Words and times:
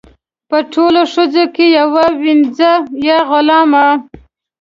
په 0.49 0.57
ټولو 0.73 1.01
ښځو 1.13 1.45
کې 1.55 1.65
یوه 1.79 2.05
وینځه 2.21 2.71
یا 3.07 3.17
غلامه. 3.29 3.85